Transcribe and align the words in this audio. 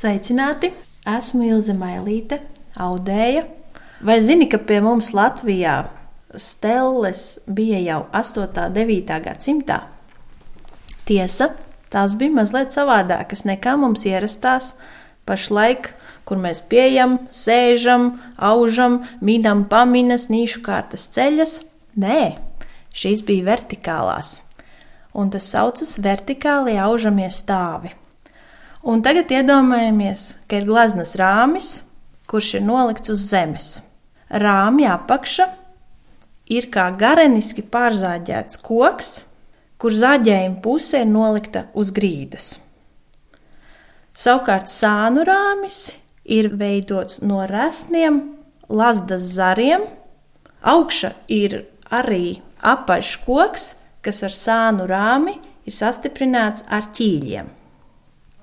Sveicināti! 0.00 0.70
Esmu 1.04 1.42
Ilze 1.44 1.74
Mailīte, 1.76 2.38
audēja. 2.80 3.42
Vai 4.00 4.14
zini, 4.24 4.46
ka 4.48 4.56
pie 4.64 4.78
mums 4.80 5.10
Latvijā 5.12 5.74
stelles 6.40 7.24
bija 7.44 7.82
jau 7.84 7.98
8. 8.16 8.46
un 8.46 8.78
9. 8.78 9.18
gadsimtā? 9.26 9.76
Tiesa, 11.04 11.50
tās 11.92 12.16
bija 12.16 12.32
mazliet 12.38 12.72
savādākas 12.72 13.44
nekā 13.44 13.76
mums 13.76 14.06
ierastās 14.08 14.72
pašlaik, 15.28 15.92
kur 16.24 16.40
mēs 16.40 16.64
pieejam, 16.72 17.18
sēžam, 17.28 18.14
aužam, 18.40 19.02
mīdam 19.20 19.66
paminas, 19.68 20.30
nīšu 20.32 20.64
kārtas 20.64 21.10
ceļas. 21.12 21.58
Nē, 22.00 22.38
šīs 22.96 23.26
bija 23.28 23.50
vertikālās, 23.52 24.38
un 25.12 25.28
tas 25.28 25.52
saucas 25.52 25.98
vertikāli 26.00 26.80
aužamie 26.80 27.28
stāvi. 27.28 27.98
Un 28.80 29.02
tagad 29.04 29.28
iedomājamies, 29.28 30.38
ka 30.48 30.56
ir 30.56 30.64
gleznas 30.64 31.12
rāmis, 31.20 31.82
kurš 32.30 32.54
ir 32.56 32.62
nolikts 32.64 33.12
uz 33.12 33.26
zemes. 33.28 33.66
Rāmja 34.32 34.94
apakša 34.96 35.50
ir 36.48 36.70
kā 36.72 36.86
gareniski 36.96 37.60
pārzāģēts 37.60 38.56
koks, 38.64 39.10
kur 39.76 39.92
zāģējuma 39.92 40.62
puse 40.64 41.02
ir 41.04 41.12
nolikta 41.12 41.66
uz 41.76 41.92
grīdas. 41.92 42.54
Savukārt 44.16 44.72
sānu 44.72 45.26
rāmis 45.28 45.92
ir 46.24 46.48
veidots 46.56 47.20
no 47.20 47.44
resniem, 47.48 48.22
lasdas 48.68 49.28
zariem. 49.36 49.84
Augša 50.64 51.14
ir 51.28 51.66
arī 51.92 52.40
apaļš 52.64 53.14
koks, 53.28 53.70
kas 54.00 54.24
ar 54.24 54.32
sānu 54.32 54.88
rāmi 54.88 55.36
ir 55.68 55.76
sastiprināts 55.76 56.64
ar 56.68 56.88
ķīļiem. 56.96 57.59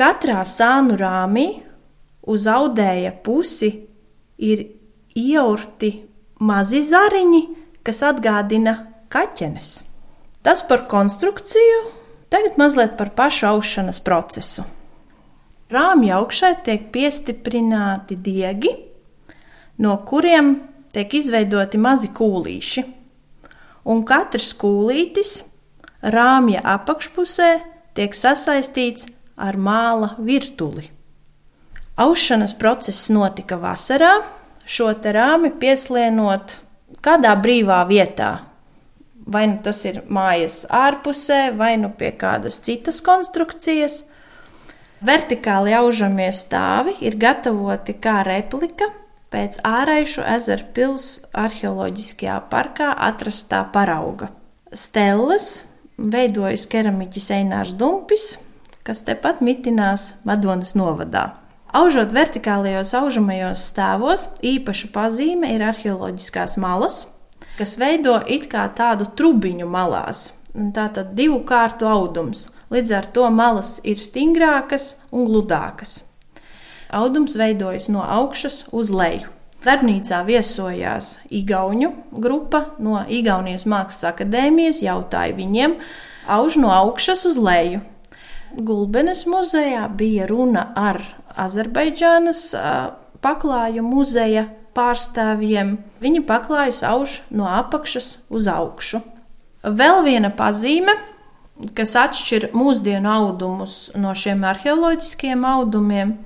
Katrā 0.00 0.40
sānu 0.48 0.94
rāmī 0.96 1.60
uz 2.32 2.46
audēja 2.48 3.10
pusi 3.20 3.68
ir 4.40 4.62
ieurti 5.12 5.90
mazi 6.40 6.80
zariņi, 6.88 7.40
kas 7.84 8.00
atgādina 8.08 8.74
kaķenes. 9.12 9.74
Tas 10.40 10.64
par 10.64 10.86
konstrukciju, 10.88 11.82
tagad 12.32 12.56
mazliet 12.56 12.96
par 12.96 13.12
pašu 13.12 13.50
aušanas 13.50 14.00
procesu. 14.00 14.64
Rāmja 15.68 16.16
augšai 16.16 16.54
tiek 16.64 16.88
piestiprināti 16.96 18.16
diegi, 18.16 18.72
no 19.84 19.98
kuriem 20.08 20.54
tiek 20.96 21.12
izveidoti 21.20 21.76
mazi 21.76 22.08
kūlīši, 22.16 22.88
un 23.84 24.04
katrs 24.08 24.54
kūlītis 24.56 25.36
rāmja 26.00 26.64
apakšpusē 26.78 27.52
tiek 27.92 28.16
sasaistīts 28.16 29.10
ar 29.40 29.56
māla 29.56 30.14
virtuli. 30.18 30.86
Aušanas 32.00 32.54
process 32.56 33.10
notika 33.12 33.58
vasarā, 33.60 34.20
šo 34.64 34.92
rāmi 34.92 35.50
pieslienot 35.60 36.56
kādā 37.04 37.34
brīvā 37.40 37.82
vietā. 37.88 38.30
Vai 39.30 39.46
nu 39.50 39.60
tas 39.62 39.84
ir 39.84 40.02
mājas 40.08 40.64
ārpusē, 40.70 41.50
vai 41.56 41.76
nu 41.78 41.90
pie 41.90 42.10
kādas 42.16 42.58
citas 42.64 43.00
konstrukcijas. 43.04 44.04
Vertikāli 45.04 45.72
aužamie 45.76 46.30
stāvi 46.32 46.96
ir 47.00 47.16
gatavoti 47.20 47.94
kā 47.96 48.20
replika 48.26 48.90
pēc 49.30 49.60
ārējušu 49.64 50.24
ezeru 50.34 50.66
pilsētas 50.74 51.30
arheoloģiskajā 51.44 52.36
parkā 52.50 52.90
atrastā 53.08 53.62
parauga. 53.72 54.30
Stelles 54.72 55.64
veidojas 55.96 56.66
keramiķis 56.70 57.30
Einārs 57.36 57.74
Dumpis, 57.78 58.32
kas 58.86 59.04
tepat 59.06 59.42
mitinās 59.44 60.14
Madonas 60.24 60.74
novadā. 60.78 61.30
Aužot 61.70 62.10
vertikālajos 62.10 62.90
aužamajos 62.98 63.62
stāvos, 63.70 64.26
īpaša 64.42 64.90
pazīme 64.90 65.52
ir 65.54 65.62
arheoloģiskās 65.62 66.56
malas, 66.58 67.04
kas 67.58 67.76
veido 67.78 68.16
it 68.26 68.48
kā 68.50 68.64
tādu 68.74 69.06
trubiņu 69.14 69.68
malās. 69.70 70.32
Tātad 70.50 71.12
divu 71.14 71.44
kārtu 71.46 71.86
audums, 71.86 72.48
līdz 72.74 72.94
ar 72.98 73.06
to 73.14 73.28
malas 73.30 73.76
ir 73.86 74.00
stingrākas 74.02 74.96
un 75.14 75.28
gludākas. 75.28 76.00
Audums 76.90 77.36
veidojas 77.38 77.86
no 77.86 78.02
augšas 78.02 78.64
uz 78.74 78.90
leju. 78.90 79.30
Darbnīcā 79.62 80.24
viesojās 80.24 81.18
Igaunu 81.28 81.92
grupa 82.10 82.64
no 82.80 83.04
Igaunijas 83.06 83.66
Mākslas 83.68 84.08
akadēmijas, 84.08 84.80
jautāja 84.82 85.36
viņiem, 85.36 85.76
auž 86.26 86.56
no 86.58 86.72
augšas 86.74 87.26
uz 87.28 87.38
leju. 87.38 87.82
Gulbenes 88.56 89.26
muzejā 89.30 89.84
bija 89.94 90.26
runa 90.26 90.64
ar 90.76 90.98
Azerbaidžānas 91.38 92.48
paklāju 93.22 93.84
muzeja 93.86 94.48
pārstāvjiem. 94.74 95.76
Viņi 96.02 96.24
paklājus 96.26 96.82
auž 96.86 97.20
no 97.30 97.46
apakšas 97.50 98.16
uz 98.30 98.48
augšu. 98.50 99.02
Vēl 99.62 100.02
viena 100.06 100.32
pazīme, 100.34 100.94
kas 101.76 101.94
atšķir 102.00 102.50
mūsdienu 102.56 103.10
audumus 103.12 103.90
no 103.94 104.14
šiem 104.16 104.42
arheoloģiskiem 104.48 105.44
audumiem, 105.44 106.16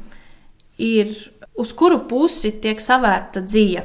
ir 0.78 1.12
uz 1.58 1.72
kuru 1.76 2.04
pusi 2.08 2.54
tiek 2.62 2.80
savērta 2.80 3.42
dzīve. 3.44 3.84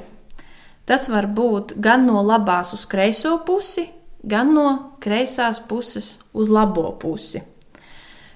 Tas 0.89 1.05
var 1.09 1.27
būt 1.27 1.75
gan 1.77 2.07
no 2.07 2.23
labās 2.25 2.73
uz 2.73 2.87
kreiso 2.89 3.35
pusi, 3.45 3.85
gan 4.23 4.53
no 4.55 4.67
kreisās 5.01 5.59
puses 5.61 6.15
uz 6.33 6.49
labo 6.49 6.87
pusi. 7.01 7.43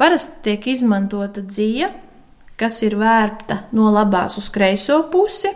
Parasti 0.03 0.41
tiek 0.43 0.65
izmantota 0.67 1.39
dzija, 1.47 1.87
kas 2.59 2.81
ir 2.83 2.97
vērta 2.99 3.61
no 3.71 3.85
labās 3.87 4.33
uz 4.35 4.49
kreiso 4.51 4.97
pusi, 5.13 5.47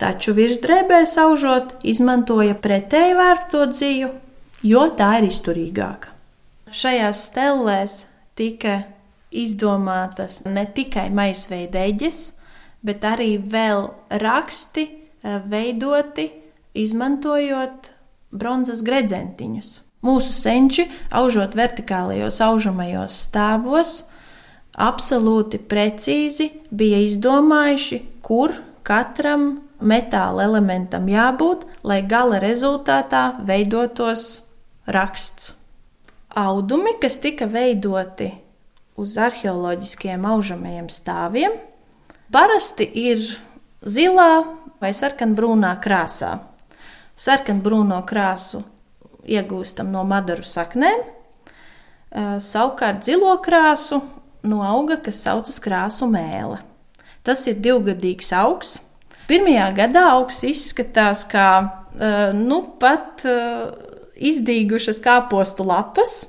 taču 0.00 0.34
virsdrēbē 0.34 1.04
saužot 1.06 1.76
izmantoja 1.86 2.56
pretēji 2.58 3.14
vērto 3.14 3.62
dziju, 3.70 4.10
jo 4.66 4.82
tā 4.98 5.12
ir 5.20 5.28
izturīgāka. 5.28 6.10
Šajās 6.74 7.22
stellēs 7.30 7.96
tika 8.34 8.80
izdomātas 9.30 10.42
ne 10.50 10.66
tikai 10.74 11.06
maisveideģes, 11.14 12.22
bet 12.82 13.06
arī 13.06 13.36
vēl 13.38 13.92
raksti 14.26 14.88
eh, 14.90 15.38
veidoti 15.46 16.32
izmantojot 16.74 17.92
bronzas 18.34 18.82
gredzentiņus. 18.82 19.76
Mūsu 20.04 20.30
senči, 20.30 20.86
aužot 21.10 21.56
vertikālajos 21.58 22.38
aužamajos 22.44 23.16
stāvos, 23.26 23.94
absolūti 24.78 25.58
precīzi 25.58 26.52
bija 26.70 27.00
izdomājuši, 27.02 27.98
kur 28.22 28.54
katram 28.86 29.50
metāla 29.82 30.46
elementam 30.46 31.08
jābūt, 31.10 31.66
lai 31.82 32.02
gala 32.06 32.38
rezultātā 32.42 33.40
veidotos 33.46 34.40
raksts. 34.86 35.54
Audumi, 36.38 36.94
kas 37.02 37.18
tika 37.18 37.48
veidoti 37.50 38.30
uz 38.98 39.16
arheoloģiskiem 39.18 40.26
aužamajiem 40.30 40.86
stāviem, 40.92 41.54
parasti 42.30 42.86
ir 42.86 43.24
zilā 43.82 44.44
vai 44.78 44.94
sarkanbrūnā 44.94 45.74
krāsā. 45.82 46.36
Sarkanbrūno 47.18 47.98
krāsu 48.06 48.62
iegūstam 49.28 49.92
no 49.92 50.04
madaru 50.08 50.46
saknēm, 50.46 51.04
savukārt 52.42 53.04
zilo 53.04 53.34
krāsu 53.44 54.00
no 54.48 54.62
auga, 54.64 54.96
kas 55.04 55.20
saucas 55.26 55.60
krāsu 55.60 56.08
mēle. 56.10 56.62
Tas 57.26 57.44
ir 57.50 57.58
divgadīgs 57.60 58.32
augs. 58.38 58.78
Pirmajā 59.28 59.66
gadā 59.76 60.06
augs 60.14 60.40
izskatās 60.48 61.26
kā 61.28 61.50
nu, 62.38 62.62
pat 62.80 63.26
izdīgušas 64.16 65.02
kāpostu 65.04 65.66
lapas. 65.68 66.22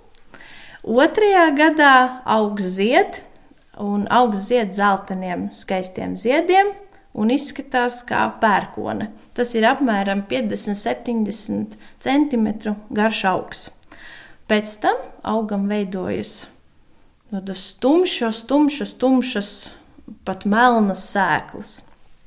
Otrajā 0.83 1.47
gadā 1.55 1.95
augs 2.27 2.67
zied, 2.75 3.21
un 3.79 4.05
augs 4.11 4.49
zied 4.49 4.75
zeltainiem, 4.75 5.49
skaistiem 5.55 6.15
ziediem, 6.19 6.74
un 7.13 7.33
izskatās 7.33 8.01
kā 8.07 8.25
pērkone. 8.41 9.09
Tas 9.38 9.56
ir 9.57 9.67
apmēram 9.69 10.25
50-70 10.29 11.77
cm 12.00 12.47
garš 12.89 13.25
augs. 13.29 13.67
Pēc 14.50 14.77
tam 14.81 15.01
augam 15.23 15.67
veidojas 15.69 16.47
tādas 17.29 17.67
tumšas, 17.77 18.41
tumšas, 18.50 18.95
tumšas, 18.97 19.50
pat 20.25 20.45
melnas 20.50 21.03
sēklas. 21.11 21.79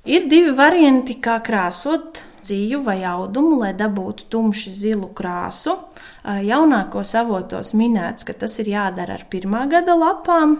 Ir 0.06 0.28
divi 0.30 0.52
varianti, 0.54 1.18
kā 1.22 1.38
krāsot 1.42 2.22
dzīvu 2.42 2.80
vai 2.86 3.00
audumu, 3.06 3.60
lai 3.62 3.72
dabūtu 3.78 4.26
tumši 4.30 4.72
zilu 4.74 5.10
krāsu. 5.14 5.76
Jaunākos 6.22 7.14
avotos 7.18 7.72
minēts, 7.78 8.26
ka 8.26 8.34
tas 8.34 8.58
ir 8.62 8.72
jādara 8.72 9.18
ar 9.18 9.26
pirmā 9.30 9.64
gada 9.70 9.94
lapām, 9.98 10.56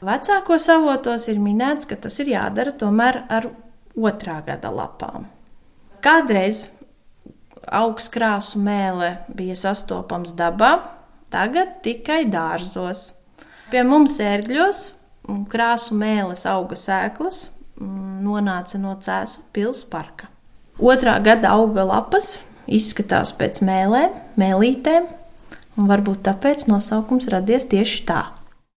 Vecākos 0.00 0.64
avotos 0.72 1.26
ir 1.28 1.40
minēts, 1.42 1.84
ka 1.84 1.98
tas 2.00 2.14
ir 2.22 2.32
jādara 2.32 2.72
tomēr 2.72 3.22
ar 3.28 3.50
otrā 3.92 4.38
gada 4.46 4.70
lapām. 4.72 5.26
Kādreiz 6.00 6.70
augstkrāsu 7.68 8.62
mēlē 8.64 9.10
bija 9.36 9.58
sastopams 9.60 10.32
dabā, 10.38 10.78
tagad 11.28 11.82
tikai 11.84 12.22
dārzos. 12.32 13.10
Pie 13.70 13.84
mums 13.84 14.16
ērgļos 14.24 14.82
krāsu 15.52 15.94
mēlis 16.00 16.46
auga 16.48 16.78
sēklas 16.80 17.50
nonāca 17.80 18.80
no 18.80 18.96
Cēzu 18.96 19.44
pilsētas 19.52 19.86
parka. 19.92 20.32
Otrā 20.80 21.18
gada 21.20 21.52
auga 21.60 21.84
lapas 21.84 22.38
izskatās 22.64 23.34
pēc 23.36 23.60
mēlēm, 23.64 24.16
mēlītēm, 24.40 25.08
un 25.76 25.88
varbūt 25.92 26.24
tāpēc 26.28 26.70
nosaukums 26.72 27.28
radies 27.32 27.68
tieši 27.68 28.04
tā. 28.08 28.22